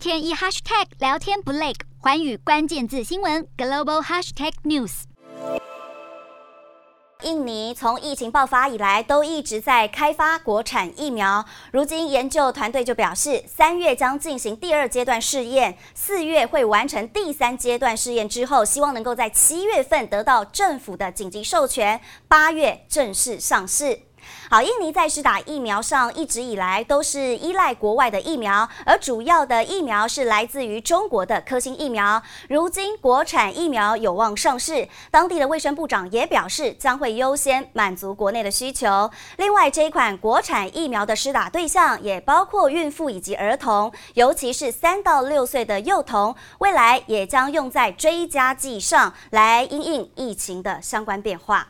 [0.00, 5.02] 天一 hashtag 聊天不累，寰宇关键字新闻 global hashtag news。
[7.22, 24.00] 印尼从疫情爆发以来都一直在开发国产疫苗，如今研究团队就表示，三月将进行第二阶段试验，四月会完成第三阶段试验之后，希望能够在七月份得到政府的紧急授权，八月正式上市。
[24.48, 32.22] 好，印尼在施打疫苗上一直以来都是依赖国外的疫苗，而主要的疫苗是来自于中国的科兴疫苗。
[32.48, 39.10] 如今国产疫苗有望上市，当地的卫生部长也表示将会优先满足国内的需求。
[39.36, 51.68] 另外，这一款国产疫苗的施打对象也包括孕妇以及儿童，尤其是三到六岁的幼童，未来也将用在追加剂上来因应疫情的相关变化。